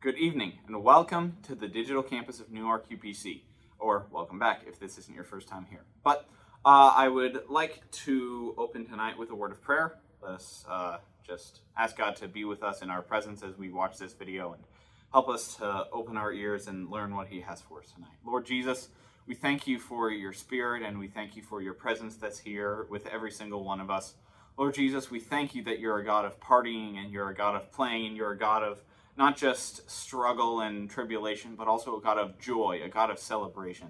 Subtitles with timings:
[0.00, 3.40] Good evening and welcome to the digital campus of Newark UPC,
[3.80, 5.82] or welcome back if this isn't your first time here.
[6.04, 6.28] But
[6.64, 9.96] uh, I would like to open tonight with a word of prayer.
[10.22, 13.70] Let us uh, just ask God to be with us in our presence as we
[13.70, 14.62] watch this video and
[15.10, 18.14] help us to open our ears and learn what He has for us tonight.
[18.24, 18.90] Lord Jesus,
[19.26, 22.86] we thank you for your spirit and we thank you for your presence that's here
[22.88, 24.14] with every single one of us.
[24.56, 27.56] Lord Jesus, we thank you that you're a God of partying and you're a God
[27.56, 28.80] of playing and you're a God of
[29.18, 33.88] not just struggle and tribulation, but also a God of joy, a God of celebration.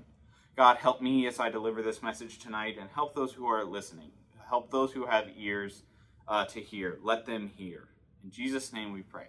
[0.56, 4.10] God, help me as I deliver this message tonight and help those who are listening.
[4.48, 5.82] Help those who have ears
[6.27, 6.98] uh, to hear.
[7.02, 7.88] Let them hear.
[8.24, 9.27] In Jesus' name we pray.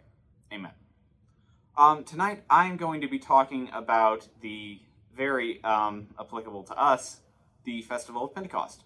[0.53, 0.71] Amen.
[1.77, 4.79] Um, tonight I'm going to be talking about the
[5.15, 7.19] very um, applicable to us,
[7.65, 8.85] the Festival of Pentecost.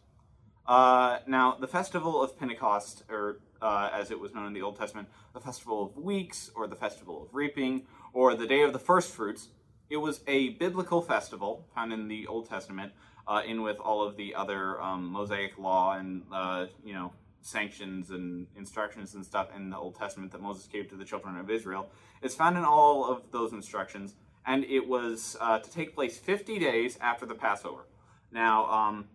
[0.65, 4.77] Uh, now, the Festival of Pentecost, or uh, as it was known in the Old
[4.77, 8.79] Testament, the Festival of Weeks, or the Festival of Reaping, or the Day of the
[8.79, 9.49] First Fruits,
[9.89, 12.93] it was a biblical festival found in the Old Testament,
[13.27, 18.09] uh, in with all of the other um, Mosaic law and uh, you know sanctions
[18.09, 21.49] and instructions and stuff in the Old Testament that Moses gave to the children of
[21.49, 21.89] Israel.
[22.21, 26.57] It's found in all of those instructions, and it was uh, to take place 50
[26.59, 27.85] days after the Passover.
[28.31, 29.09] Now, um,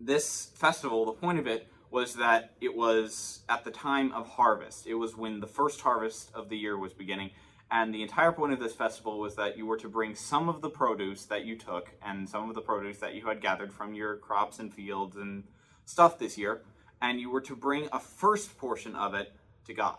[0.00, 4.86] this festival, the point of it was that it was at the time of harvest.
[4.86, 7.30] It was when the first harvest of the year was beginning.
[7.70, 10.60] And the entire point of this festival was that you were to bring some of
[10.60, 13.94] the produce that you took and some of the produce that you had gathered from
[13.94, 15.44] your crops and fields and
[15.84, 16.62] stuff this year,
[17.00, 19.32] and you were to bring a first portion of it
[19.66, 19.96] to God.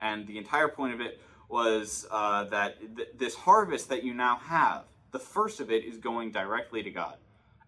[0.00, 4.36] And the entire point of it was uh, that th- this harvest that you now
[4.36, 7.16] have, the first of it is going directly to God.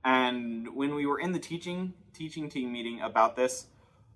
[0.06, 3.66] And when we were in the teaching teaching team meeting about this,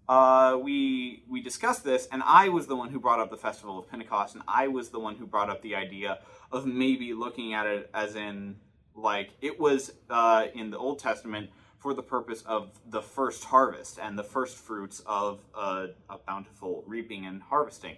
[0.09, 3.77] uh, we we discussed this, and I was the one who brought up the festival
[3.77, 6.21] of Pentecost, and I was the one who brought up the idea
[6.53, 8.55] of maybe looking at it as in
[8.95, 13.99] like it was uh, in the Old Testament for the purpose of the first harvest
[14.01, 17.97] and the first fruits of a, a bountiful reaping and harvesting,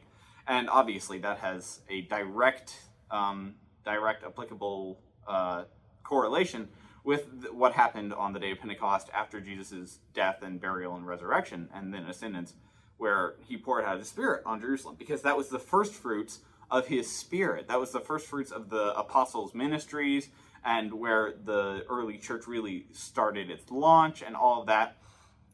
[0.49, 2.75] and obviously that has a direct
[3.11, 5.65] um, direct applicable uh,
[6.05, 6.69] correlation
[7.05, 11.69] with what happened on the day of Pentecost after Jesus' death and burial and resurrection
[11.75, 12.55] and then ascendance,
[12.97, 16.41] where he poured out his spirit on Jerusalem, because that was the first fruits
[16.71, 17.69] of his spirit.
[17.69, 20.29] That was the first fruits of the apostles' ministries
[20.65, 24.97] and where the early church really started its launch and all of that.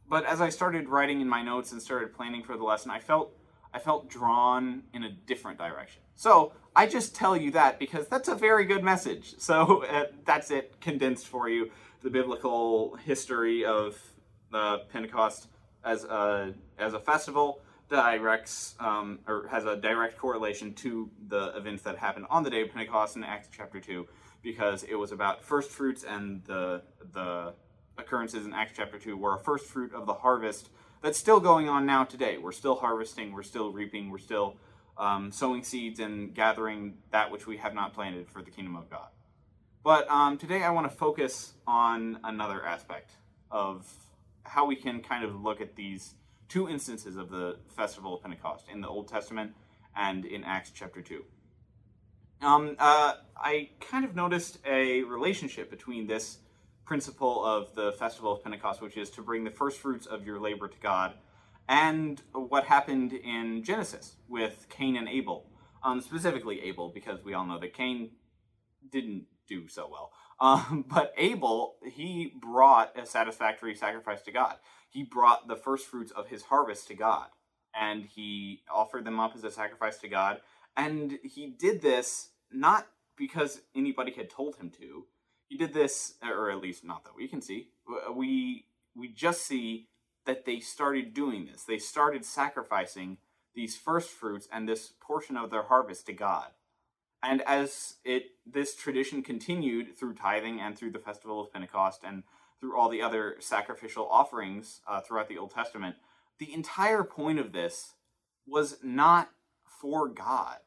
[0.09, 3.01] But as I started writing in my notes and started planning for the lesson, I
[3.01, 3.35] felt
[3.73, 6.03] I felt drawn in a different direction.
[6.19, 9.37] So I just tell you that because that's a very good message.
[9.39, 11.71] So uh, that's it condensed for you.
[12.03, 13.97] The biblical history of
[14.51, 15.47] the Pentecost
[15.85, 21.85] as a as a festival directs um, or has a direct correlation to the events
[21.85, 24.09] that happened on the day of Pentecost in Acts chapter two,
[24.43, 27.55] because it was about first fruits and the the
[27.97, 31.69] occurrences in Acts chapter two were a first fruit of the harvest that's still going
[31.69, 32.39] on now today.
[32.39, 34.57] We're still harvesting, we're still reaping, we're still
[34.99, 38.91] um, sowing seeds and gathering that which we have not planted for the kingdom of
[38.91, 39.09] God.
[39.85, 43.13] But um, today I want to focus on another aspect
[43.51, 43.91] of
[44.43, 46.15] how we can kind of look at these
[46.49, 49.53] two instances of the festival of Pentecost in the Old Testament
[49.97, 51.25] and in Acts chapter 2.
[52.41, 56.39] Um, uh, I kind of noticed a relationship between this
[56.85, 60.41] principle of the festival of Pentecost, which is to bring the first fruits of your
[60.41, 61.15] labor to God,
[61.69, 65.51] and what happened in Genesis with Cain and Abel.
[65.85, 68.11] Um, specifically Abel, because we all know that Cain
[68.91, 70.13] didn't do so well.
[70.41, 74.55] Um, but Abel, he brought a satisfactory sacrifice to God.
[74.89, 77.27] He brought the first fruits of his harvest to God,
[77.75, 80.39] and he offered them up as a sacrifice to God.
[80.77, 82.87] And he did this not
[83.17, 85.07] because anybody had told him to.
[85.49, 87.71] He did this, or at least not that we can see.
[88.15, 89.89] We we just see
[90.29, 91.65] that they started doing this.
[91.65, 93.17] They started sacrificing
[93.55, 96.49] these first fruits and this portion of their harvest to God.
[97.23, 102.25] And as it this tradition continued through tithing and through the festival of Pentecost and
[102.61, 105.97] through all the other sacrificial offerings uh, throughout the Old Testament,
[106.39, 107.95] the entire point of this
[108.47, 109.31] was not
[109.65, 110.59] for God.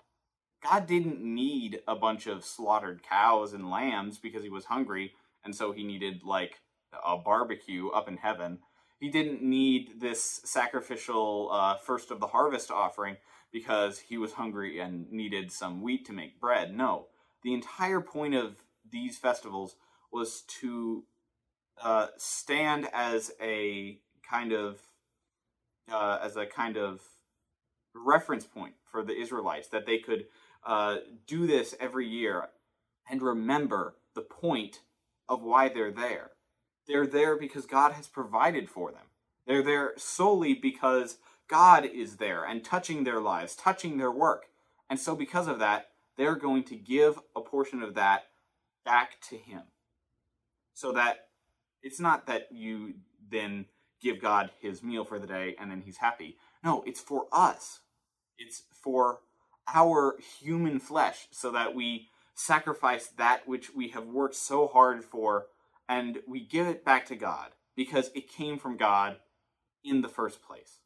[0.63, 5.13] God didn't need a bunch of slaughtered cows and lambs because he was hungry,
[5.45, 6.62] and so he needed like
[7.06, 8.57] a barbecue up in heaven
[9.01, 13.18] he didn't need this sacrificial uh, first of the harvest offering
[13.51, 16.77] because he was hungry and needed some wheat to make bread.
[16.77, 17.07] No,
[17.44, 18.57] the entire point of
[18.89, 19.75] these festivals
[20.13, 21.03] was to
[21.81, 23.98] uh, stand as a
[24.30, 24.80] kind of
[25.92, 27.01] uh, as a kind of
[27.95, 30.25] reference point for the Israelites that they could
[30.63, 32.50] uh, do this every year
[33.09, 34.81] and remember the point
[35.27, 36.30] of why they're there.
[36.88, 39.06] They're there because God has provided for them.
[39.45, 41.18] They're there solely because
[41.48, 44.45] God is there and touching their lives, touching their work.
[44.89, 48.25] And so, because of that, they're going to give a portion of that
[48.86, 49.63] back to Him.
[50.74, 51.28] So that
[51.81, 52.95] it's not that you
[53.30, 53.66] then
[54.01, 56.38] give God His meal for the day and then He's happy.
[56.63, 57.80] No, it's for us.
[58.38, 59.19] It's for
[59.74, 65.45] our human flesh so that we sacrifice that which we have worked so hard for
[65.91, 69.17] and we give it back to God because it came from God
[69.83, 70.79] in the first place.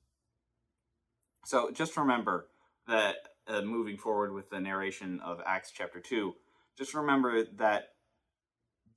[1.45, 2.47] So just remember
[2.87, 3.17] that
[3.47, 6.33] uh, moving forward with the narration of Acts chapter 2,
[6.75, 7.89] just remember that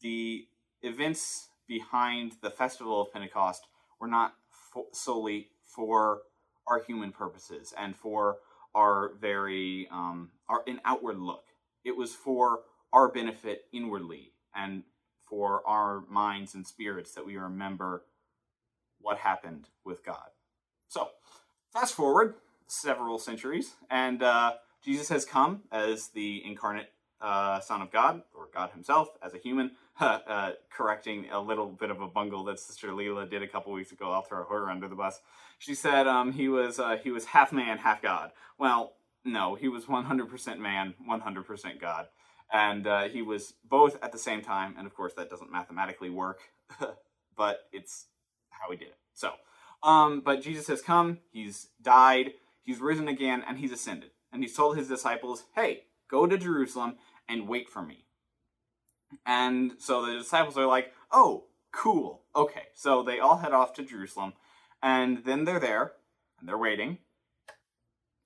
[0.01, 0.47] the
[0.81, 3.67] events behind the festival of Pentecost
[4.01, 4.33] were not
[4.73, 6.23] fo- solely for
[6.67, 8.39] our human purposes and for
[8.75, 11.45] our very um, our an outward look.
[11.85, 12.61] It was for
[12.95, 14.85] our benefit inwardly and
[15.29, 18.05] for our minds and spirits that we remember
[19.01, 20.31] what happened with God.
[20.89, 21.09] So,
[21.73, 22.35] fast forward
[22.67, 24.55] several centuries, and uh,
[24.85, 26.91] Jesus has come as the incarnate
[27.21, 31.91] uh, Son of God, or God Himself as a human, uh, correcting a little bit
[31.91, 34.13] of a bungle that Sister Leela did a couple weeks ago.
[34.13, 35.21] I'll throw her under the bus.
[35.59, 38.31] She said um, he was uh, he was half man, half God.
[38.59, 38.93] Well,
[39.25, 42.07] no, he was 100% man, 100% God,
[42.53, 44.75] and uh, he was both at the same time.
[44.79, 46.41] And of course, that doesn't mathematically work,
[47.37, 48.07] but it's
[48.51, 48.99] how he did it.
[49.15, 49.33] So,
[49.83, 51.19] um, but Jesus has come.
[51.31, 52.33] He's died.
[52.63, 54.11] He's risen again, and he's ascended.
[54.33, 56.97] And he's told his disciples, "Hey, go to Jerusalem
[57.29, 58.05] and wait for me."
[59.25, 62.25] And so the disciples are like, "Oh, cool.
[62.37, 64.35] Okay." So they all head off to Jerusalem
[64.83, 65.93] and then they're there,
[66.39, 66.99] and they're waiting,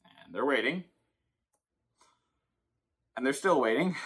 [0.04, 0.84] and they're waiting,
[3.16, 3.96] and they're still waiting.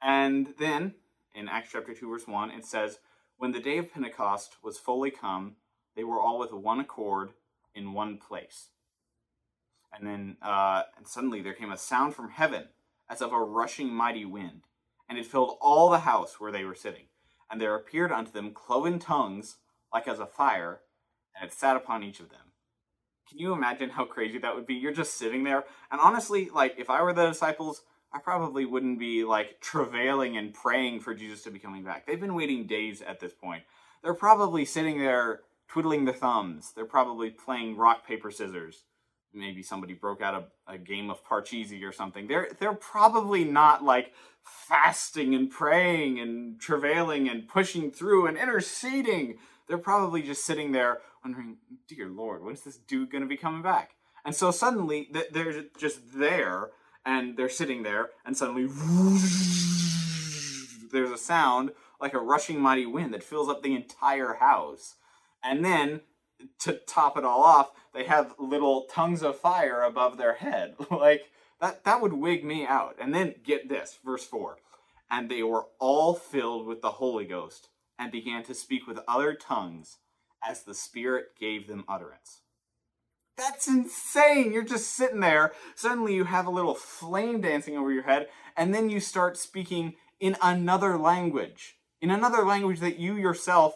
[0.00, 0.94] And then,
[1.34, 2.98] in Acts chapter 2, verse 1, it says,
[3.38, 5.56] When the day of Pentecost was fully come,
[5.94, 7.32] they were all with one accord
[7.74, 8.68] in one place.
[9.92, 12.68] And then, uh, and suddenly there came a sound from heaven
[13.08, 14.62] as of a rushing mighty wind,
[15.08, 17.04] and it filled all the house where they were sitting.
[17.50, 19.58] And there appeared unto them cloven tongues
[19.92, 20.80] like as a fire,
[21.38, 22.40] and it sat upon each of them.
[23.28, 24.74] Can you imagine how crazy that would be?
[24.74, 27.82] You're just sitting there, and honestly, like if I were the disciples,
[28.14, 32.06] I probably wouldn't be like travailing and praying for Jesus to be coming back.
[32.06, 33.62] They've been waiting days at this point.
[34.02, 36.72] They're probably sitting there twiddling their thumbs.
[36.74, 38.84] They're probably playing rock paper scissors.
[39.32, 42.26] Maybe somebody broke out a, a game of Parcheesi or something.
[42.26, 44.12] They're they're probably not like
[44.42, 49.38] fasting and praying and travailing and pushing through and interceding.
[49.68, 51.56] They're probably just sitting there wondering,
[51.88, 53.92] dear Lord, when is this dude going to be coming back?
[54.24, 56.70] And so suddenly they're just there
[57.04, 58.66] and they're sitting there, and suddenly
[60.92, 64.96] there's a sound like a rushing mighty wind that fills up the entire house.
[65.42, 66.02] And then
[66.60, 70.74] to top it all off, they have little tongues of fire above their head.
[70.90, 72.96] like that that would wig me out.
[73.00, 74.58] And then get this, verse 4.
[75.10, 77.68] And they were all filled with the Holy Ghost
[77.98, 79.98] and began to speak with other tongues
[80.42, 82.41] as the Spirit gave them utterance.
[83.36, 84.52] That's insane.
[84.52, 85.52] You're just sitting there.
[85.74, 89.94] Suddenly you have a little flame dancing over your head, and then you start speaking
[90.20, 93.74] in another language, in another language that you yourself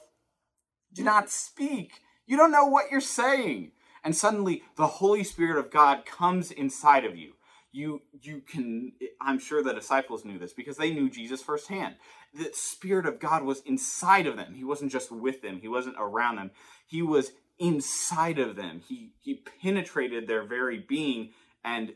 [0.93, 2.01] do not speak.
[2.27, 3.73] You don't know what you're saying.
[4.05, 7.33] And suddenly the Holy Spirit of God comes inside of you.
[7.73, 11.97] You, you can, I'm sure the disciples knew this because they knew Jesus firsthand
[12.37, 14.55] the Spirit of God was inside of them.
[14.55, 16.51] He wasn't just with them, He wasn't around them.
[16.87, 18.83] He was inside of them.
[18.87, 21.31] He, he penetrated their very being
[21.65, 21.95] and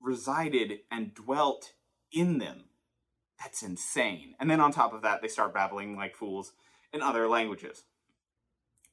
[0.00, 1.72] resided and dwelt
[2.12, 2.64] in them.
[3.38, 4.34] That's insane.
[4.38, 6.52] And then on top of that, they start babbling like fools
[6.92, 7.84] in other languages.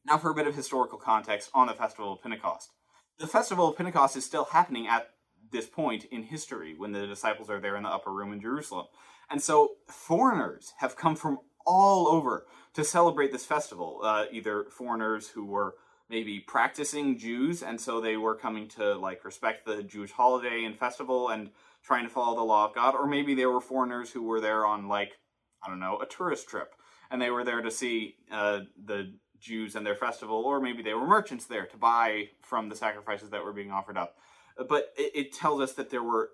[0.05, 2.71] Now, for a bit of historical context on the Festival of Pentecost.
[3.19, 5.09] The Festival of Pentecost is still happening at
[5.51, 8.85] this point in history when the disciples are there in the upper room in Jerusalem.
[9.29, 13.99] And so foreigners have come from all over to celebrate this festival.
[14.01, 15.75] Uh, either foreigners who were
[16.09, 20.77] maybe practicing Jews, and so they were coming to like respect the Jewish holiday and
[20.77, 21.49] festival and
[21.83, 24.65] trying to follow the law of God, or maybe they were foreigners who were there
[24.65, 25.13] on like
[25.63, 26.75] I don't know a tourist trip,
[27.09, 30.93] and they were there to see uh, the Jews and their festival, or maybe they
[30.93, 34.17] were merchants there to buy from the sacrifices that were being offered up.
[34.57, 36.31] But it, it tells us that there were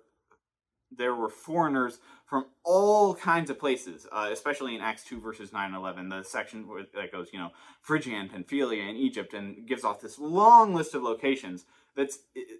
[0.96, 5.66] there were foreigners from all kinds of places, uh, especially in Acts 2, verses 9
[5.66, 9.84] and 11, the section that goes, you know, Phrygia and Pamphylia and Egypt, and gives
[9.84, 11.64] off this long list of locations
[11.96, 12.18] that's,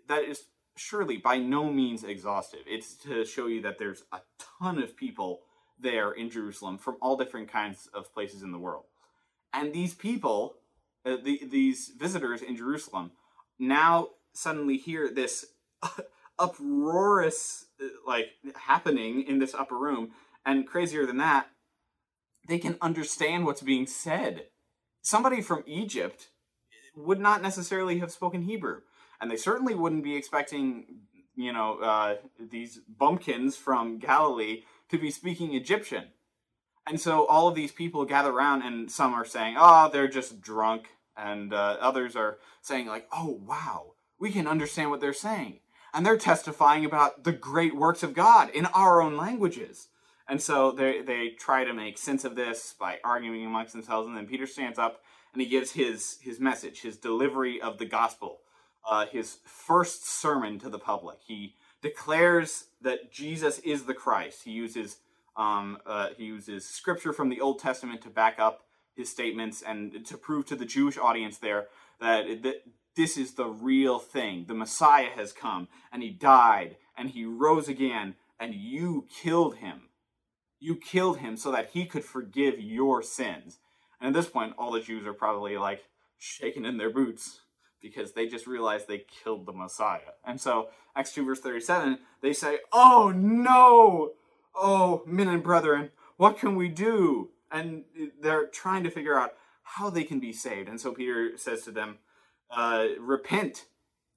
[0.09, 0.45] that is
[0.77, 2.61] surely by no means exhaustive.
[2.67, 4.21] It's to show you that there's a
[4.61, 5.41] ton of people
[5.79, 8.85] there in Jerusalem from all different kinds of places in the world.
[9.53, 10.57] And these people,
[11.05, 13.13] uh, the, these visitors in Jerusalem,
[13.59, 15.47] now suddenly hear this
[16.39, 20.11] uproarious uh, like happening in this upper room.
[20.47, 21.49] And crazier than that
[22.47, 24.47] they can understand what's being said.
[25.03, 26.29] Somebody from egypt
[26.97, 28.81] would not necessarily have spoken hebrew.
[29.21, 30.87] And they certainly wouldn't be expecting
[31.37, 36.09] you know uh, these bumpkins from galilee to be speaking egyptian.
[36.87, 40.41] And so all of these people gather around and some are saying oh they're just
[40.41, 40.89] drunk.
[41.17, 43.93] And uh, others are saying like oh wow.
[44.19, 45.61] We can understand what they're saying
[45.95, 49.89] and they're testifying about the great works of God in our own languages.
[50.29, 54.09] And so they they try to make sense of this by arguing amongst themselves.
[54.09, 57.87] And then Peter stands up and he gives his his message, his delivery of the
[57.87, 58.41] gospel,
[58.89, 61.19] uh, his first sermon to the public.
[61.27, 64.45] He declares that Jesus is the Christ.
[64.45, 64.99] He uses
[65.37, 68.65] um, uh, he uses scripture from the Old Testament to back up
[68.97, 71.67] his statements and to prove to the Jewish audience there
[72.01, 72.63] that, that
[72.97, 74.45] this is the real thing.
[74.47, 79.89] The Messiah has come, and he died, and he rose again, and you killed him.
[80.61, 83.59] You killed him so that he could forgive your sins.
[84.01, 85.85] And at this point, all the Jews are probably like
[86.19, 87.41] shaking in their boots
[87.83, 90.13] because they just realized they killed the Messiah.
[90.25, 94.13] And so, Acts 2, verse 37, they say, Oh no!
[94.55, 97.31] Oh, men and brethren, what can we do?
[97.51, 97.85] And
[98.21, 99.33] they're trying to figure out
[99.63, 100.69] how they can be saved.
[100.69, 101.99] And so Peter says to them,
[102.51, 103.67] uh, repent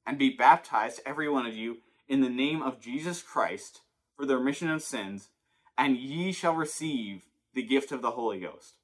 [0.06, 3.82] and be baptized, every one of you, in the name of Jesus Christ
[4.16, 5.30] for the remission of sins,
[5.78, 8.76] and ye shall receive the gift of the Holy Ghost.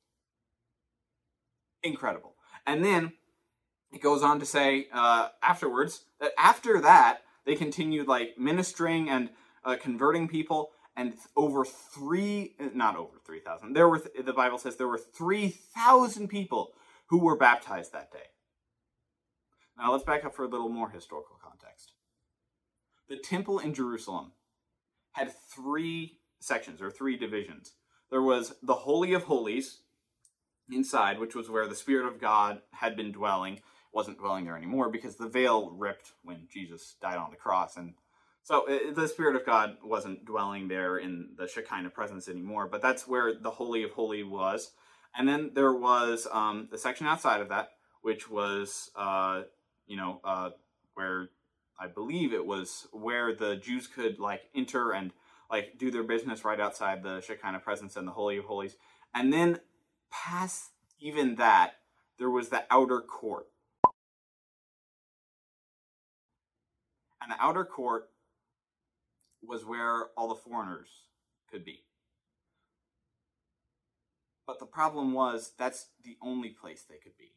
[1.82, 2.36] Incredible.
[2.66, 3.14] And then
[3.92, 9.30] it goes on to say uh, afterwards that after that, they continued like ministering and
[9.66, 14.88] uh, converting people and over three not over 3000 there were the bible says there
[14.88, 16.72] were 3000 people
[17.08, 18.28] who were baptized that day
[19.78, 21.94] now let's back up for a little more historical context.
[23.10, 24.32] The temple in Jerusalem
[25.12, 27.74] had three sections or three divisions.
[28.10, 29.80] There was the Holy of Holies
[30.72, 33.62] inside, which was where the Spirit of God had been dwelling.
[33.92, 37.78] Wasn't dwelling there anymore because the veil ripped when Jesus died on the cross.
[37.78, 37.94] And
[38.42, 42.68] so it, uh, the Spirit of God wasn't dwelling there in the Shekinah presence anymore,
[42.68, 44.72] but that's where the Holy of Holies was.
[45.16, 47.70] And then there was um, the section outside of that,
[48.02, 49.44] which was uh,
[49.88, 50.52] you know, uh,
[50.94, 51.30] where
[51.80, 55.12] I believe it was where the Jews could like enter and
[55.50, 58.76] like do their business right outside the Shekinah presence and the Holy of Holies.
[59.14, 59.60] And then
[60.12, 61.76] past even that,
[62.18, 63.48] there was the outer court.
[67.22, 68.10] And the outer court
[69.42, 70.90] was where all the foreigners
[71.50, 71.84] could be.
[74.46, 77.34] But the problem was that's the only place they could be.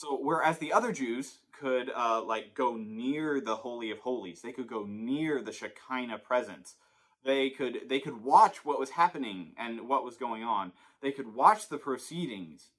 [0.00, 4.50] So whereas the other Jews could uh, like go near the holy of holies, they
[4.50, 6.76] could go near the Shekinah presence.
[7.22, 10.72] They could they could watch what was happening and what was going on.
[11.02, 12.70] They could watch the proceedings.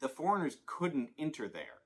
[0.00, 1.82] The foreigners couldn't enter there.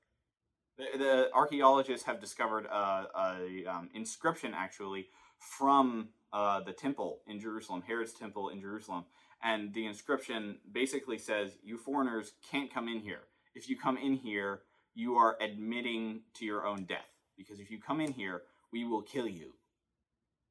[0.77, 7.41] The, the archaeologists have discovered a, a um, inscription actually from uh, the temple in
[7.41, 9.03] Jerusalem, Herod's temple in Jerusalem,
[9.43, 13.23] and the inscription basically says, "You foreigners can't come in here."
[13.57, 14.61] If you come in here,
[14.93, 17.09] you are admitting to your own death.
[17.35, 19.53] Because if you come in here, we will kill you.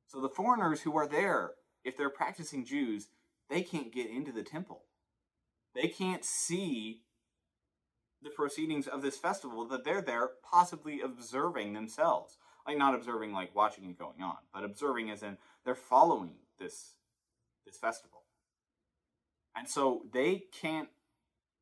[0.08, 1.52] So the foreigners who are there,
[1.84, 3.08] if they're practicing Jews,
[3.48, 4.82] they can't get into the temple.
[5.74, 7.02] They can't see
[8.22, 12.38] the proceedings of this festival that they're there possibly observing themselves.
[12.66, 16.94] Like not observing like watching it going on, but observing as in they're following this
[17.64, 18.22] this festival.
[19.56, 20.88] And so they can't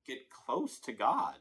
[0.06, 1.34] get close to God.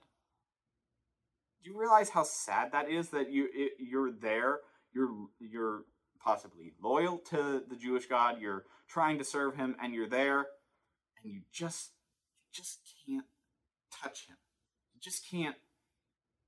[1.61, 3.47] Do you realize how sad that is that you
[3.79, 4.59] you're there,
[4.93, 5.83] you're you're
[6.23, 10.47] possibly loyal to the Jewish God, you're trying to serve him and you're there
[11.21, 11.91] and you just
[12.41, 13.25] you just can't
[14.01, 14.37] touch him.
[14.93, 15.55] You just can't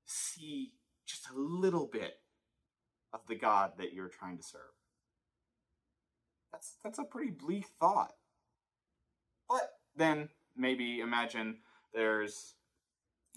[0.04, 0.72] see
[1.06, 2.14] just a little bit
[3.12, 4.60] of the God that you're trying to serve.
[6.52, 8.12] That's that's a pretty bleak thought.
[9.48, 11.58] But then maybe imagine
[11.96, 12.54] there's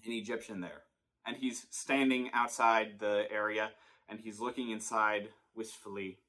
[0.06, 0.84] an Egyptian there.
[1.26, 3.72] And he's standing outside the area
[4.08, 6.20] and he's looking inside wistfully.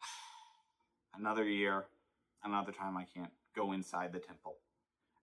[1.18, 1.86] another year,
[2.44, 4.56] another time I can't go inside the temple.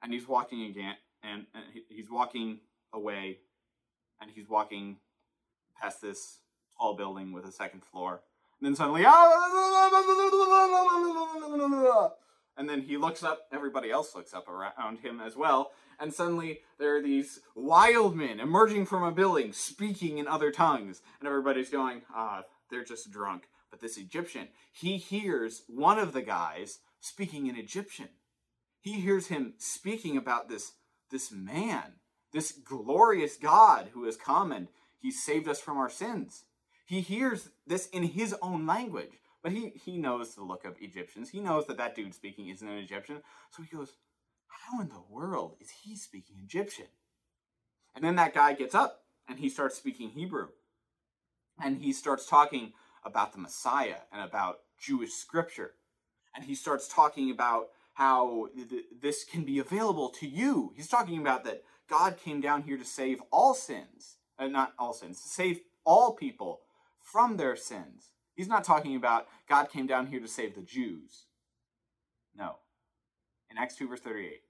[0.01, 3.37] And he's walking again, and, and he's walking away,
[4.19, 4.97] and he's walking
[5.79, 6.39] past this
[6.75, 8.21] tall building with a second floor.
[8.59, 9.21] And then suddenly, ah!
[12.61, 16.59] And then he looks up, everybody else looks up around him as well, and suddenly
[16.77, 21.71] there are these wild men emerging from a building, speaking in other tongues, and everybody's
[21.71, 23.49] going, ah, they're just drunk.
[23.71, 28.09] But this Egyptian, he hears one of the guys speaking in Egyptian.
[28.79, 30.73] He hears him speaking about this,
[31.09, 31.93] this man,
[32.31, 34.67] this glorious God who has come and
[34.99, 36.43] he saved us from our sins.
[36.85, 41.29] He hears this in his own language, but he, he knows the look of Egyptians.
[41.29, 43.21] He knows that that dude speaking isn't an Egyptian.
[43.49, 43.93] So he goes,
[44.47, 46.87] How in the world is he speaking Egyptian?
[47.95, 50.49] And then that guy gets up and he starts speaking Hebrew.
[51.61, 55.71] And he starts talking about the Messiah and about Jewish scripture.
[56.35, 60.73] And he starts talking about how th- this can be available to you.
[60.75, 64.93] He's talking about that God came down here to save all sins, uh, not all
[64.93, 66.61] sins, to save all people
[66.99, 68.10] from their sins.
[68.41, 71.25] He's not talking about God came down here to save the Jews.
[72.35, 72.55] No.
[73.51, 74.41] In Acts 2, verse 38,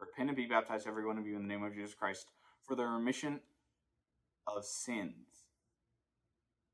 [0.00, 2.26] repent and be baptized, every one of you, in the name of Jesus Christ,
[2.60, 3.38] for the remission
[4.48, 5.44] of sins.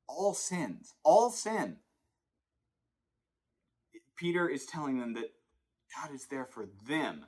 [0.08, 1.76] All sins, all sin.
[4.16, 5.34] Peter is telling them that
[5.94, 7.26] God is there for them.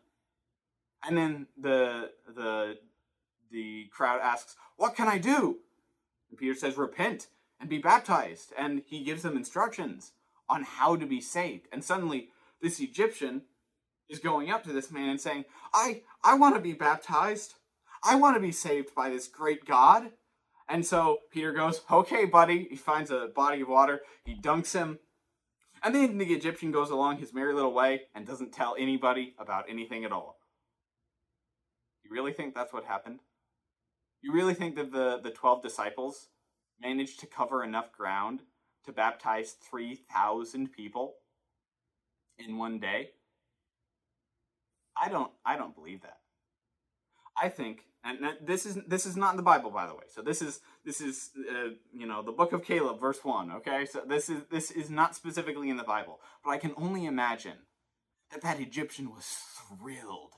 [1.07, 2.79] And then the the
[3.51, 5.59] the crowd asks, "What can I do?"
[6.31, 7.29] And Peter says, "Repent
[7.61, 10.13] and be baptized." And he gives them instructions
[10.49, 11.69] on how to be saved.
[11.73, 13.43] And suddenly, this Egyptian
[14.09, 17.55] is going up to this man and saying, "I I want to be baptized.
[18.03, 20.13] I want to be saved by this great God."
[20.69, 24.03] And so Peter goes, "Okay, buddy." He finds a body of water.
[24.25, 24.99] He dunks him
[25.83, 29.67] and then the Egyptian goes along his merry little way and doesn't tell anybody about
[29.69, 30.39] anything at all.
[32.05, 33.21] You really think that's what happened?
[34.21, 36.29] You really think that the, the 12 disciples
[36.81, 38.41] managed to cover enough ground
[38.85, 41.15] to baptize 3,000 people
[42.39, 43.11] in one day?
[45.01, 46.19] I don't I don't believe that.
[47.41, 50.05] I think and this is this is not in the Bible, by the way.
[50.09, 53.51] So this is this is uh, you know the book of Caleb, verse one.
[53.53, 57.07] Okay, so this is this is not specifically in the Bible, but I can only
[57.07, 57.59] imagine
[58.31, 60.35] that that Egyptian was thrilled.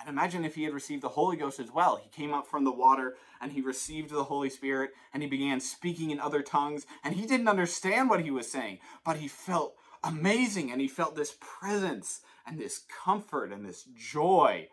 [0.00, 1.96] And imagine if he had received the Holy Ghost as well.
[1.96, 5.60] He came up from the water and he received the Holy Spirit and he began
[5.60, 9.74] speaking in other tongues and he didn't understand what he was saying, but he felt
[10.02, 14.68] amazing and he felt this presence and this comfort and this joy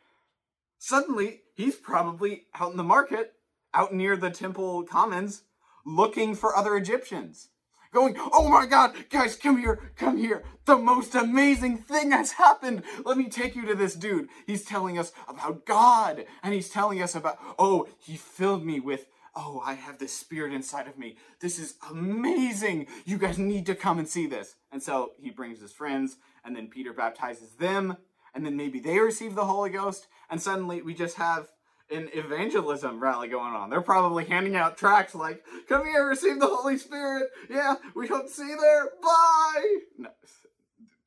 [0.79, 3.33] Suddenly, he's probably out in the market,
[3.73, 5.43] out near the temple commons,
[5.85, 7.49] looking for other Egyptians.
[7.93, 10.43] Going, oh my god, guys, come here, come here.
[10.65, 12.84] The most amazing thing has happened.
[13.06, 14.28] Let me take you to this dude.
[14.45, 19.08] He's telling us about God, and he's telling us about, oh, he filled me with
[19.38, 21.15] oh, I have this spirit inside of me.
[21.39, 22.88] This is amazing.
[23.06, 24.56] You guys need to come and see this.
[24.71, 27.97] And so he brings his friends, and then Peter baptizes them,
[28.34, 31.50] and then maybe they receive the Holy Ghost, and suddenly we just have
[31.89, 33.69] an evangelism rally going on.
[33.69, 37.30] They're probably handing out tracts like, come here, receive the Holy Spirit.
[37.50, 38.89] Yeah, we hope to see you there.
[39.02, 39.78] Bye.
[39.97, 40.10] No,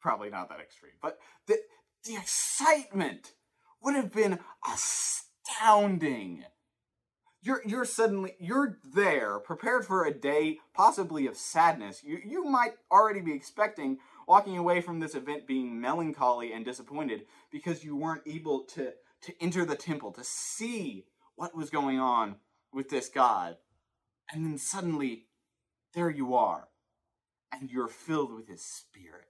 [0.01, 0.93] probably not that extreme.
[1.03, 1.59] But the,
[2.05, 3.33] the excitement
[3.83, 4.39] would have been
[4.73, 6.45] astounding.
[7.43, 12.03] You're, you're suddenly, you're there, prepared for a day possibly of sadness.
[12.05, 17.23] You, you might already be expecting walking away from this event being melancholy and disappointed
[17.51, 21.07] because you weren't able to, to enter the temple, to see
[21.37, 22.37] what was going on
[22.73, 23.57] with this God.
[24.33, 25.27] And then suddenly,
[25.95, 26.69] there you are,
[27.53, 29.27] and you're filled with His Spirit.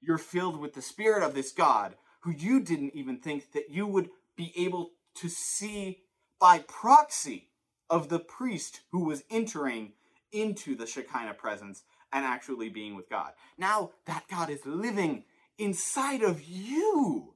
[0.00, 3.86] You're filled with the Spirit of this God who you didn't even think that you
[3.86, 6.02] would be able to see
[6.40, 7.50] by proxy
[7.88, 9.92] of the priest who was entering
[10.32, 13.32] into the Shekinah presence and actually being with God.
[13.56, 15.24] Now that God is living
[15.58, 17.34] inside of you,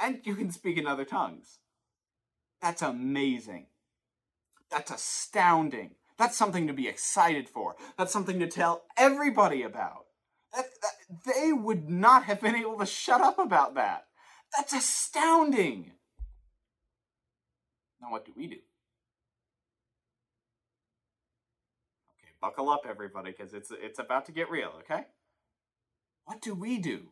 [0.00, 1.58] and you can speak in other tongues.
[2.60, 3.66] That's amazing.
[4.70, 5.92] That's astounding.
[6.18, 7.76] That's something to be excited for.
[7.96, 10.06] That's something to tell everybody about.
[10.54, 14.06] That, that, they would not have been able to shut up about that.
[14.56, 15.92] That's astounding.
[18.00, 18.54] Now, what do we do?
[22.16, 24.72] Okay, buckle up, everybody, because it's it's about to get real.
[24.80, 25.04] Okay.
[26.24, 27.08] What do we do?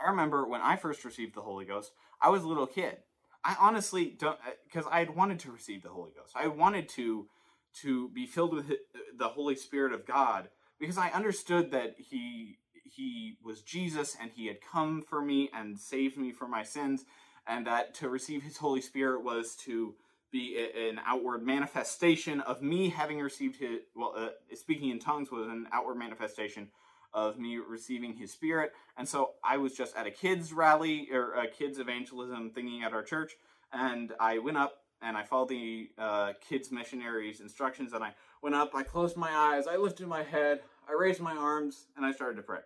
[0.00, 2.98] I remember when I first received the Holy Ghost, I was a little kid.
[3.44, 6.32] I honestly don't, because uh, I had wanted to receive the Holy Ghost.
[6.34, 7.26] I wanted to
[7.82, 8.68] to be filled with
[9.18, 14.46] the Holy Spirit of God because I understood that he he was Jesus and he
[14.46, 17.04] had come for me and saved me from my sins
[17.46, 19.94] and that to receive his Holy Spirit was to
[20.30, 20.56] be
[20.88, 25.66] an outward manifestation of me having received his well uh, speaking in tongues was an
[25.72, 26.68] outward manifestation
[27.14, 31.32] of me receiving his spirit and so i was just at a kids rally or
[31.34, 33.32] a kids evangelism thingy at our church
[33.72, 38.54] and i went up and i followed the uh, kids missionaries instructions and i went
[38.54, 42.12] up i closed my eyes i lifted my head i raised my arms and i
[42.12, 42.60] started to pray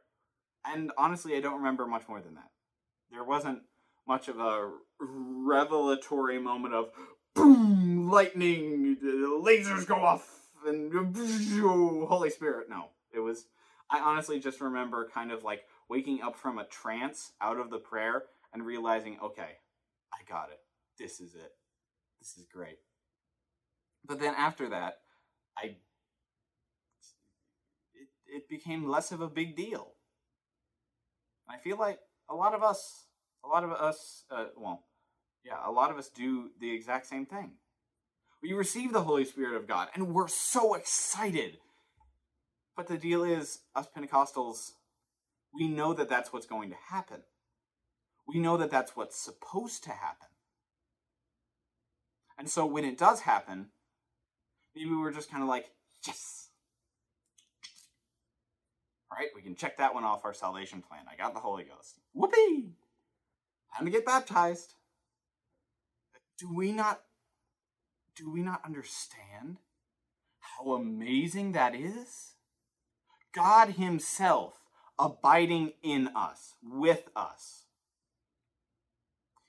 [0.64, 2.50] and honestly i don't remember much more than that
[3.12, 3.60] there wasn't
[4.06, 6.90] much of a revelatory moment of
[7.34, 10.92] boom, lightning, lasers go off, and
[12.08, 12.68] Holy Spirit.
[12.68, 13.46] No, it was.
[13.90, 17.78] I honestly just remember kind of like waking up from a trance out of the
[17.78, 19.58] prayer and realizing, okay,
[20.12, 20.60] I got it.
[20.98, 21.52] This is it.
[22.20, 22.78] This is great.
[24.04, 24.98] But then after that,
[25.56, 25.76] I
[27.94, 29.92] it, it became less of a big deal.
[31.48, 31.98] I feel like
[32.28, 33.06] a lot of us,
[33.44, 34.84] a lot of us, uh, well,
[35.44, 37.52] yeah, a lot of us do the exact same thing.
[38.42, 41.58] We receive the Holy Spirit of God and we're so excited.
[42.78, 44.70] But the deal is, us Pentecostals,
[45.52, 47.22] we know that that's what's going to happen.
[48.26, 50.28] We know that that's what's supposed to happen.
[52.38, 53.70] And so when it does happen,
[54.76, 55.72] maybe we're just kind of like,
[56.06, 56.50] yes.
[59.10, 61.02] All right, we can check that one off our salvation plan.
[61.10, 61.98] I got the Holy Ghost.
[62.14, 62.76] Whoopee!
[63.76, 64.74] Time to get baptized
[66.38, 67.00] do we not
[68.14, 69.58] do we not understand
[70.38, 72.34] how amazing that is?
[73.32, 74.60] God himself
[74.98, 77.64] abiding in us, with us.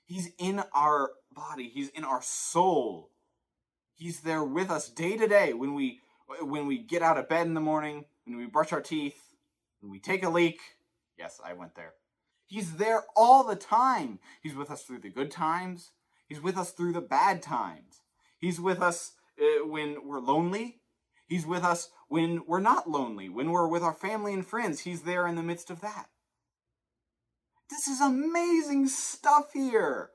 [0.04, 3.10] He's in our body, he's in our soul.
[3.94, 6.00] He's there with us day to day when we
[6.40, 9.34] when we get out of bed in the morning, when we brush our teeth,
[9.80, 10.60] when we take a leak.
[11.18, 11.94] Yes, I went there.
[12.46, 14.20] He's there all the time.
[14.40, 15.90] He's with us through the good times
[16.30, 18.02] He's with us through the bad times.
[18.38, 20.78] He's with us uh, when we're lonely.
[21.26, 24.80] He's with us when we're not lonely, when we're with our family and friends.
[24.80, 26.10] He's there in the midst of that.
[27.70, 30.10] This is amazing stuff here.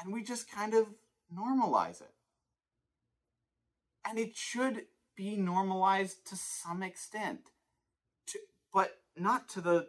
[0.00, 0.86] And we just kind of
[1.32, 2.14] normalize it.
[4.04, 7.50] And it should be normalized to some extent.
[8.28, 8.38] To,
[8.72, 9.88] but not to the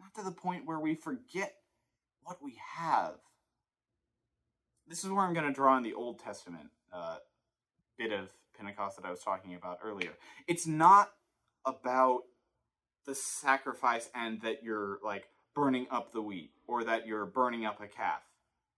[0.00, 1.54] not to the point where we forget
[2.22, 3.16] what we have
[4.92, 7.16] this is where I'm going to draw on the Old Testament uh,
[7.96, 8.28] bit of
[8.62, 10.12] Pentecost that I was talking about earlier.
[10.46, 11.10] It's not
[11.66, 12.20] about
[13.06, 17.80] the sacrifice and that you're like burning up the wheat or that you're burning up
[17.80, 18.22] a calf.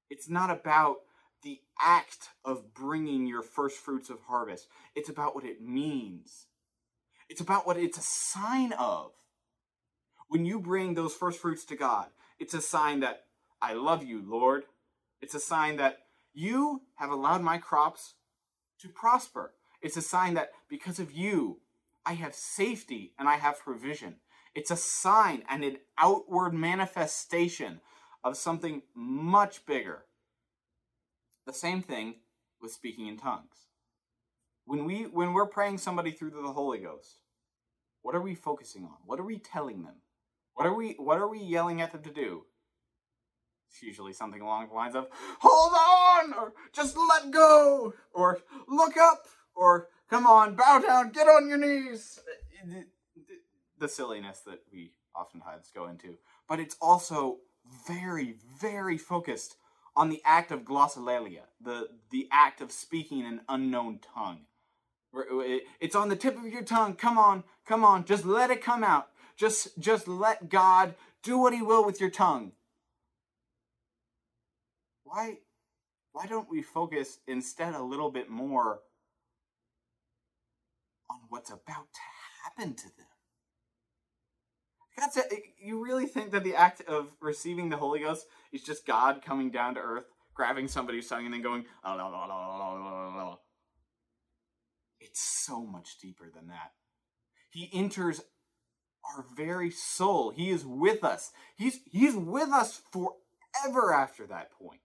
[0.08, 0.96] It's not about
[1.42, 4.66] the act of bringing your first fruits of harvest.
[4.94, 6.46] It's about what it means.
[7.28, 9.10] It's about what it's a sign of.
[10.28, 12.06] When you bring those first fruits to God,
[12.38, 13.24] it's a sign that
[13.60, 14.64] I love you, Lord.
[15.20, 15.98] It's a sign that
[16.32, 18.14] you have allowed my crops
[18.80, 19.52] to prosper.
[19.84, 21.60] It's a sign that because of you,
[22.06, 24.16] I have safety and I have provision.
[24.54, 27.82] It's a sign and an outward manifestation
[28.24, 30.06] of something much bigger.
[31.46, 32.14] The same thing
[32.62, 33.66] with speaking in tongues.
[34.64, 37.20] When we when we're praying somebody through the Holy Ghost,
[38.00, 38.96] what are we focusing on?
[39.04, 39.96] What are we telling them?
[40.54, 42.46] What are we what are we yelling at them to do?
[43.68, 45.08] It's usually something along the lines of,
[45.40, 51.28] hold on, or just let go, or look up, or come on, bow down, get
[51.28, 52.20] on your knees.
[52.62, 52.80] Uh,
[53.78, 56.16] the silliness that we oftentimes go into.
[56.48, 57.38] But it's also
[57.86, 59.56] very, very focused
[59.96, 64.40] on the act of glossolalia, the, the act of speaking an unknown tongue.
[65.16, 66.94] Uh, it's on the tip of your tongue.
[66.94, 69.08] Come on, come on, just let it come out.
[69.36, 72.52] Just, just let God do what He will with your tongue
[75.14, 75.38] why
[76.12, 78.80] why don't we focus instead a little bit more
[81.14, 82.00] on what's about to
[82.44, 83.06] happen to them?
[84.98, 88.62] God said, eh, you really think that the act of receiving the Holy Ghost is
[88.62, 92.26] just God coming down to earth, grabbing somebody's tongue, and then going, la, la, la,
[92.26, 93.36] la, la, la.
[95.00, 96.72] it's so much deeper than that.
[97.50, 98.20] He enters
[99.04, 100.30] our very soul.
[100.30, 101.30] He is with us.
[101.56, 104.80] He's he's with us forever after that point.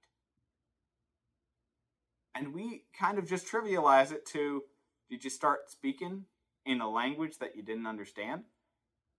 [2.36, 4.63] And we kind of just trivialize it to
[5.10, 6.26] did you start speaking
[6.65, 8.43] in a language that you didn't understand?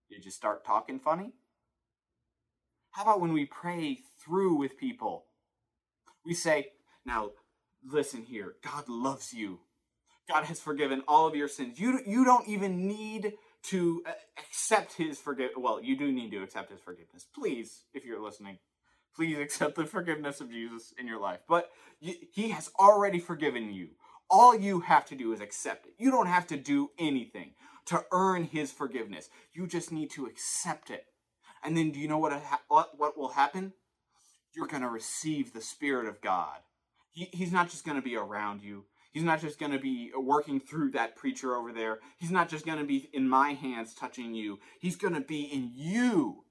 [0.09, 1.33] Did you start talking funny?
[2.91, 5.25] How about when we pray through with people?
[6.25, 6.71] We say,
[7.05, 7.31] now
[7.85, 9.59] listen here, God loves you.
[10.29, 11.79] God has forgiven all of your sins.
[11.79, 15.55] You, you don't even need to uh, accept his forgiveness.
[15.57, 17.25] Well, you do need to accept his forgiveness.
[17.35, 18.59] Please, if you're listening,
[19.15, 21.39] please accept the forgiveness of Jesus in your life.
[21.47, 23.89] But he has already forgiven you.
[24.31, 25.93] All you have to do is accept it.
[25.97, 27.51] You don't have to do anything
[27.87, 29.29] to earn his forgiveness.
[29.53, 31.03] You just need to accept it.
[31.63, 33.73] And then do you know what what, what will happen?
[34.55, 36.59] You're going to receive the spirit of God.
[37.11, 38.85] He, he's not just going to be around you.
[39.11, 41.99] He's not just going to be working through that preacher over there.
[42.17, 44.59] He's not just going to be in my hands touching you.
[44.79, 46.45] He's going to be in you.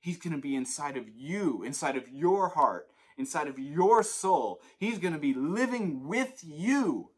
[0.00, 2.86] He's going to be inside of you, inside of your heart,
[3.18, 4.60] inside of your soul.
[4.78, 7.10] He's going to be living with you.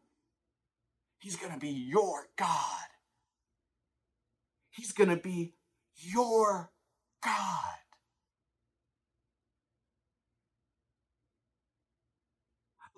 [1.19, 2.87] He's going to be your God.
[4.69, 5.53] He's going to be
[5.95, 6.71] your
[7.23, 7.75] God.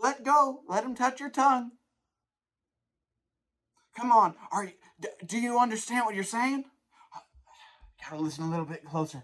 [0.01, 0.61] Let go.
[0.67, 1.71] Let him touch your tongue.
[3.97, 4.35] Come on.
[4.51, 4.71] Are you,
[5.25, 6.65] do you understand what you're saying?
[8.03, 9.23] Gotta listen a little bit closer.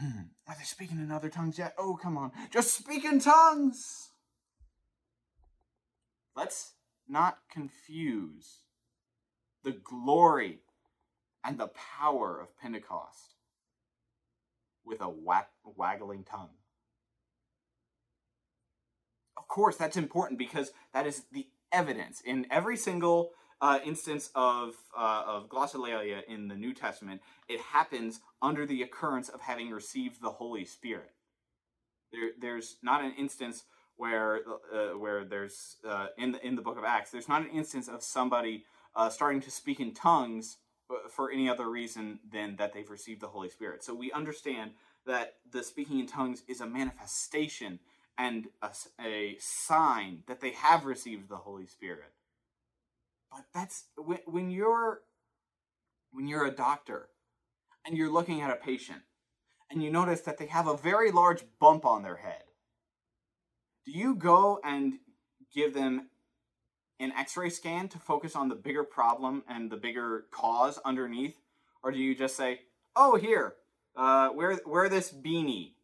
[0.00, 0.22] Hmm.
[0.48, 1.74] Are they speaking in other tongues yet?
[1.78, 2.32] Oh, come on.
[2.50, 4.10] Just speak in tongues.
[6.34, 6.72] Let's
[7.10, 8.60] not confuse
[9.64, 10.60] the glory
[11.44, 13.34] and the power of Pentecost
[14.84, 16.50] with a whack, waggling tongue.
[19.36, 24.74] Of course, that's important because that is the evidence in every single uh, instance of
[24.96, 30.22] uh, of glossolalia in the New Testament, it happens under the occurrence of having received
[30.22, 31.12] the Holy Spirit.
[32.12, 33.64] There, there's not an instance
[34.00, 34.40] where
[34.74, 37.10] uh, where there's uh, in the in the Book of Acts.
[37.10, 38.64] There's not an instance of somebody
[38.96, 40.56] uh, starting to speak in tongues
[40.90, 43.84] uh, for any other reason than that they've received the Holy Spirit.
[43.84, 44.70] So we understand
[45.06, 47.78] that the speaking in tongues is a manifestation
[48.16, 48.70] and a,
[49.04, 52.12] a sign that they have received the Holy Spirit.
[53.30, 55.02] But that's when, when you're
[56.10, 57.10] when you're a doctor
[57.86, 59.02] and you're looking at a patient
[59.70, 62.44] and you notice that they have a very large bump on their head.
[63.86, 64.94] Do you go and
[65.54, 66.08] give them
[66.98, 71.36] an x-ray scan to focus on the bigger problem and the bigger cause underneath
[71.82, 72.60] or do you just say,
[72.94, 73.56] "Oh, here,
[73.96, 75.74] uh, wear wear this beanie.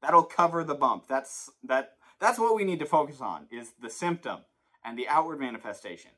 [0.00, 3.90] That'll cover the bump." That's that that's what we need to focus on is the
[3.90, 4.40] symptom
[4.84, 6.12] and the outward manifestation.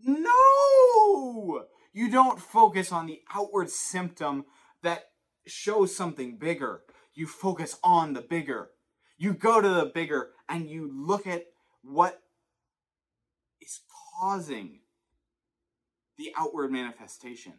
[0.00, 1.66] No!
[1.92, 4.46] You don't focus on the outward symptom
[4.82, 5.10] that
[5.46, 6.82] shows something bigger.
[7.14, 8.70] You focus on the bigger.
[9.18, 11.46] You go to the bigger and you look at
[11.82, 12.20] what
[13.60, 13.80] is
[14.20, 14.80] causing
[16.18, 17.54] the outward manifestation.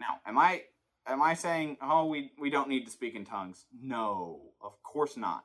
[0.00, 0.62] Now, am I
[1.06, 3.66] am I saying, "Oh, we we don't need to speak in tongues"?
[3.78, 5.44] No, of course not.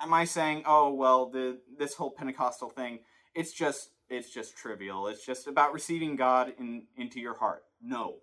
[0.00, 3.00] Am I saying, oh well, the this whole Pentecostal thing,
[3.34, 5.06] it's just it's just trivial.
[5.06, 7.62] It's just about receiving God in into your heart.
[7.80, 8.16] No,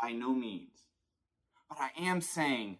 [0.00, 0.86] by no means.
[1.68, 2.78] But I am saying,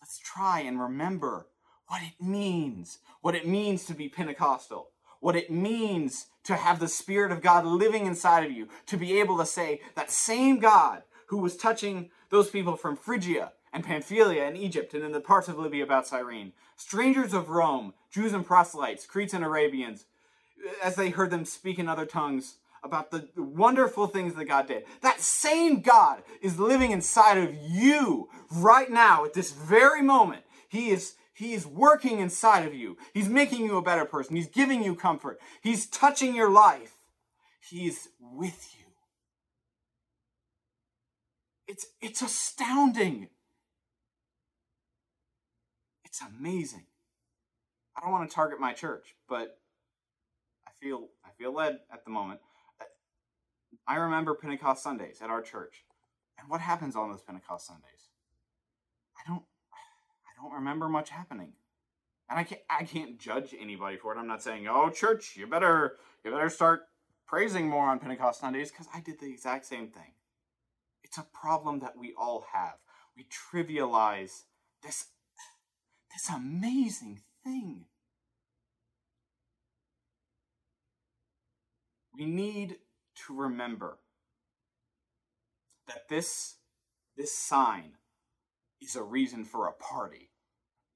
[0.00, 1.46] let's try and remember
[1.88, 4.88] what it means, what it means to be Pentecostal,
[5.20, 9.18] what it means to have the Spirit of God living inside of you, to be
[9.18, 14.44] able to say that same God who was touching those people from Phrygia and Pamphylia
[14.44, 18.46] and Egypt and in the parts of Libya about Cyrene, strangers of Rome, Jews and
[18.46, 20.06] proselytes, Cretes and Arabians,
[20.82, 24.84] as they heard them speak in other tongues about the wonderful things that God did.
[25.02, 30.44] That same God is living inside of you right now at this very moment.
[30.68, 32.96] He is he is working inside of you.
[33.14, 34.34] He's making you a better person.
[34.34, 35.38] He's giving you comfort.
[35.62, 36.94] He's touching your life.
[37.60, 38.86] He's with you.
[41.68, 43.28] It's, it's astounding.
[46.04, 46.86] It's amazing.
[47.96, 49.60] I don't want to target my church, but
[50.66, 52.40] I feel I feel led at the moment.
[53.86, 55.84] I remember Pentecost Sundays at our church.
[56.38, 58.10] And what happens on those Pentecost Sundays?
[59.16, 59.42] I don't
[60.24, 61.54] I don't remember much happening.
[62.30, 64.18] And I can't I can't judge anybody for it.
[64.18, 66.82] I'm not saying, "Oh, church, you better you better start
[67.26, 70.12] praising more on Pentecost Sundays" because I did the exact same thing.
[71.02, 72.74] It's a problem that we all have.
[73.16, 74.42] We trivialize
[74.82, 75.06] this
[76.12, 77.86] this amazing thing.
[82.14, 82.78] We need
[83.26, 83.98] to remember
[85.86, 86.56] that this,
[87.16, 87.92] this sign
[88.80, 90.30] is a reason for a party.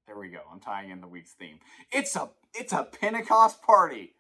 [0.07, 0.41] There we go.
[0.53, 1.59] I'm tying in the week's theme.
[1.91, 4.15] It's a it's a Pentecost party.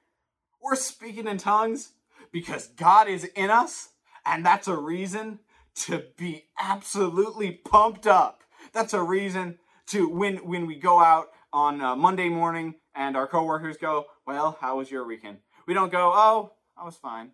[0.62, 1.92] We're speaking in tongues
[2.32, 3.90] because God is in us,
[4.24, 5.40] and that's a reason
[5.74, 8.42] to be absolutely pumped up.
[8.72, 13.26] That's a reason to when when we go out on uh, Monday morning and our
[13.26, 17.32] coworkers go, "Well, how was your weekend?" We don't go, "Oh, I was fine.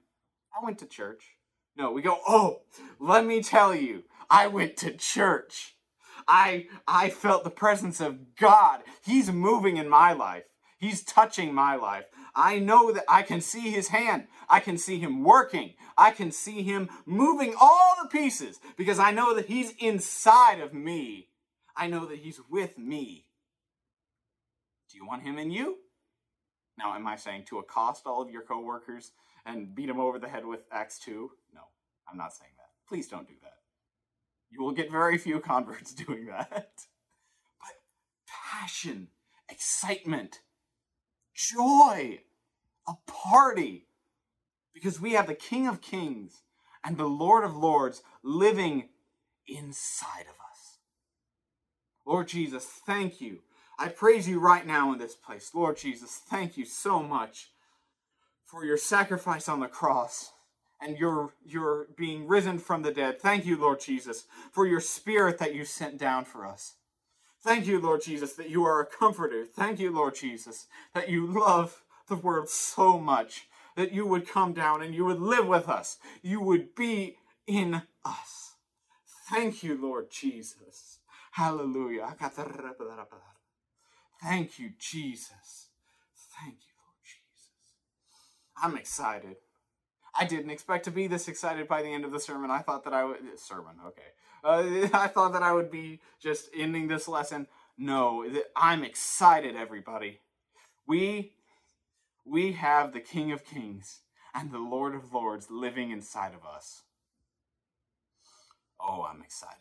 [0.56, 1.36] I went to church."
[1.78, 2.62] No, we go, oh,
[2.98, 5.76] let me tell you, I went to church.
[6.26, 8.82] I I felt the presence of God.
[9.04, 10.44] He's moving in my life.
[10.78, 12.06] He's touching my life.
[12.34, 14.26] I know that I can see his hand.
[14.48, 15.74] I can see him working.
[15.96, 20.74] I can see him moving all the pieces because I know that he's inside of
[20.74, 21.28] me.
[21.76, 23.26] I know that he's with me.
[24.90, 25.78] Do you want him in you?
[26.78, 29.10] Now, am I saying to accost all of your coworkers
[29.44, 31.30] and beat them over the head with Acts 2?
[31.52, 31.60] No,
[32.08, 32.68] I'm not saying that.
[32.88, 33.54] Please don't do that.
[34.48, 36.70] You will get very few converts doing that.
[37.60, 37.72] But
[38.28, 39.08] passion,
[39.50, 40.38] excitement,
[41.34, 42.20] joy,
[42.86, 43.88] a party.
[44.72, 46.42] Because we have the King of Kings
[46.84, 48.90] and the Lord of Lords living
[49.48, 50.78] inside of us.
[52.06, 53.40] Lord Jesus, thank you.
[53.78, 55.52] I praise you right now in this place.
[55.54, 57.50] Lord Jesus, thank you so much
[58.44, 60.32] for your sacrifice on the cross
[60.80, 63.20] and your your being risen from the dead.
[63.20, 66.74] Thank you, Lord Jesus, for your spirit that you sent down for us.
[67.42, 69.44] Thank you, Lord Jesus, that you are a comforter.
[69.44, 74.52] Thank you, Lord Jesus, that you love the world so much that you would come
[74.52, 75.98] down and you would live with us.
[76.20, 78.56] You would be in us.
[79.30, 80.98] Thank you, Lord Jesus.
[81.32, 82.16] Hallelujah.
[84.22, 85.68] Thank you, Jesus.
[86.40, 87.50] Thank you, Lord Jesus.
[88.62, 89.36] I'm excited.
[90.18, 92.50] I didn't expect to be this excited by the end of the sermon.
[92.50, 94.02] I thought that I would sermon, okay.
[94.44, 97.46] Uh, I thought that I would be just ending this lesson.
[97.78, 98.26] No,
[98.56, 100.20] I'm excited, everybody.
[100.86, 101.32] We
[102.26, 104.00] we have the King of Kings
[104.34, 106.82] and the Lord of Lords living inside of us.
[108.80, 109.56] Oh, I'm excited.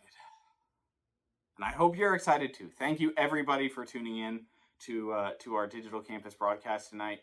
[1.58, 2.70] And I hope you're excited too.
[2.78, 4.41] Thank you everybody for tuning in
[4.86, 7.20] to uh, to our digital campus broadcast tonight.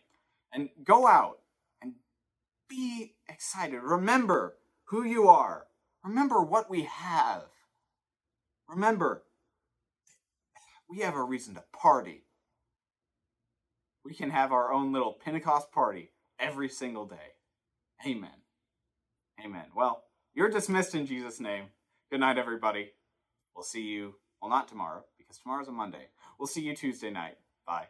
[0.53, 1.39] And go out
[1.81, 1.93] and
[2.69, 3.81] be excited.
[3.81, 5.67] Remember who you are.
[6.03, 7.43] Remember what we have.
[8.67, 9.23] Remember,
[10.89, 12.23] we have a reason to party.
[14.03, 17.33] We can have our own little Pentecost party every single day.
[18.05, 18.29] Amen.
[19.43, 19.65] Amen.
[19.75, 21.65] Well, you're dismissed in Jesus' name.
[22.11, 22.91] Good night, everybody.
[23.55, 24.15] We'll see you,
[24.45, 26.09] well, not tomorrow, because tomorrow's a Monday.
[26.37, 27.37] We'll see you Tuesday night.
[27.65, 27.87] Bye.